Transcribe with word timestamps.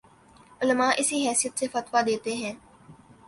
علما 0.61 0.87
اسی 0.99 1.17
حیثیت 1.27 1.53
سے 1.59 1.65
فتویٰ 1.73 2.05
دیتے 2.05 2.33
ہیں 2.35 2.53